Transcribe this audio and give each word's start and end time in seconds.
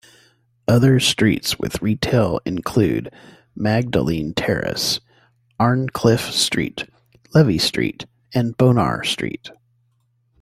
Other 0.67 0.99
streets 0.99 1.59
with 1.59 1.79
retail 1.83 2.41
include 2.43 3.13
Magdalene 3.55 4.33
Terrace, 4.33 4.99
Arncliffe 5.59 6.31
Street, 6.31 6.89
Levey 7.35 7.59
Street 7.59 8.07
and 8.33 8.57
Bonar 8.57 9.03
Street. 9.03 9.51